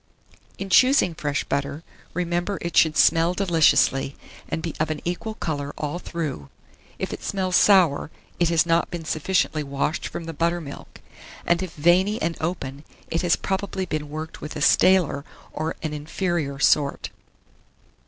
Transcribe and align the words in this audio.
]In 0.57 0.71
choosing 0.71 1.13
fresh 1.13 1.43
butter, 1.43 1.83
remember 2.15 2.57
it 2.59 2.75
should 2.75 2.97
smell 2.97 3.35
deliciously, 3.35 4.15
and 4.49 4.63
be 4.63 4.73
of 4.79 4.89
an 4.89 4.99
equal 5.05 5.35
colour 5.35 5.75
all 5.77 5.99
through: 5.99 6.49
if 6.97 7.13
it 7.13 7.21
smells 7.21 7.55
sour, 7.55 8.09
it 8.39 8.49
has 8.49 8.65
not 8.65 8.89
been 8.89 9.05
sufficiently 9.05 9.61
washed 9.61 10.07
from 10.07 10.23
the 10.23 10.33
buttermilk; 10.33 11.01
and 11.45 11.61
if 11.61 11.75
veiny 11.75 12.19
and 12.19 12.35
open, 12.41 12.83
it 13.11 13.21
has 13.21 13.35
probably 13.35 13.85
been 13.85 14.09
worked 14.09 14.41
with 14.41 14.55
a 14.55 14.61
staler 14.61 15.23
or 15.53 15.75
an 15.83 15.93
inferior 15.93 16.57
sort. 16.57 17.11